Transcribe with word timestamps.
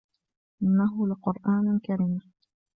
إِنَّهُ 0.63 1.07
لَقُرْآنٌ 1.07 1.79
كَرِيمٌ 1.85 2.21